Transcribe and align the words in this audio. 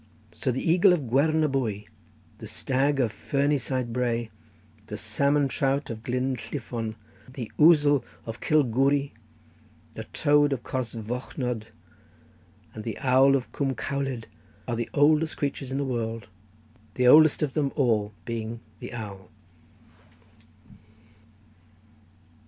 So 0.33 0.49
the 0.51 0.67
eagle 0.67 0.93
of 0.93 1.01
Gwernabwy, 1.11 1.85
the 2.39 2.47
stag 2.47 2.99
of 2.99 3.11
Ferny 3.11 3.59
side 3.59 3.93
brae, 3.93 4.31
the 4.87 4.97
salmon 4.97 5.47
trout 5.47 5.91
of 5.91 6.01
Glyn 6.01 6.35
Llifon, 6.37 6.95
the 7.31 7.51
ousel 7.59 8.03
of 8.25 8.39
Cilgwry, 8.39 9.11
the 9.93 10.05
toad 10.05 10.53
of 10.53 10.63
Cors 10.63 10.95
Fochnod, 10.95 11.67
and 12.73 12.83
the 12.83 12.97
owl 12.97 13.35
of 13.35 13.51
Coomb 13.51 13.75
Cowlyd, 13.77 14.25
are 14.67 14.75
the 14.75 14.89
oldest 14.95 15.37
creatures 15.37 15.71
in 15.71 15.77
the 15.77 15.85
world, 15.85 16.25
the 16.95 17.05
oldest 17.05 17.43
of 17.43 17.53
them 17.53 17.71
all 17.75 18.11
being 18.25 18.59
the 18.79 18.93
owl." 18.93 19.29